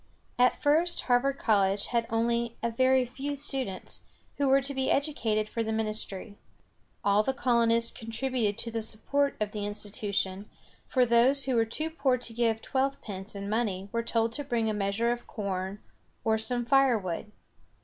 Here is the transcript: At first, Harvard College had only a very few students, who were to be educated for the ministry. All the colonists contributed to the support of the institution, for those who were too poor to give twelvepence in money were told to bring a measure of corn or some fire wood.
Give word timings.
At 0.39 0.59
first, 0.59 1.01
Harvard 1.01 1.37
College 1.37 1.85
had 1.93 2.07
only 2.09 2.57
a 2.63 2.71
very 2.71 3.05
few 3.05 3.35
students, 3.35 4.01
who 4.37 4.47
were 4.47 4.59
to 4.59 4.73
be 4.73 4.89
educated 4.89 5.47
for 5.47 5.61
the 5.63 5.71
ministry. 5.71 6.39
All 7.03 7.21
the 7.21 7.35
colonists 7.35 7.91
contributed 7.91 8.57
to 8.57 8.71
the 8.71 8.81
support 8.81 9.35
of 9.39 9.51
the 9.51 9.63
institution, 9.63 10.49
for 10.87 11.05
those 11.05 11.43
who 11.43 11.55
were 11.55 11.65
too 11.65 11.91
poor 11.91 12.17
to 12.17 12.33
give 12.33 12.63
twelvepence 12.63 13.35
in 13.35 13.47
money 13.47 13.89
were 13.91 14.01
told 14.01 14.31
to 14.31 14.43
bring 14.43 14.71
a 14.71 14.73
measure 14.73 15.11
of 15.11 15.27
corn 15.27 15.83
or 16.23 16.39
some 16.39 16.65
fire 16.65 16.97
wood. 16.97 17.31